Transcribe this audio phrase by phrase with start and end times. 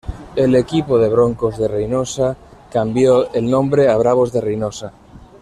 [0.35, 2.35] El equipo de Broncos de Reynosa
[2.73, 4.91] cambió el nombre a Bravos de Reynosa.